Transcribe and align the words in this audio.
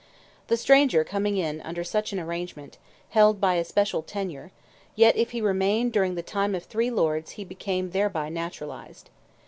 The 0.47 0.57
stranger 0.57 1.03
coming 1.03 1.37
in 1.37 1.61
under 1.61 1.83
such 1.83 2.11
an 2.11 2.19
arrangement, 2.19 2.79
held 3.09 3.39
by 3.39 3.53
a 3.53 3.63
special 3.63 4.01
tenure, 4.01 4.51
yet 4.95 5.15
if 5.15 5.29
he 5.29 5.41
remained 5.41 5.93
during 5.93 6.15
the 6.15 6.23
time 6.23 6.55
of 6.55 6.63
three 6.63 6.89
lords 6.89 7.33
he 7.33 7.43
became 7.43 7.91
thereby 7.91 8.29
naturalized. 8.29 9.11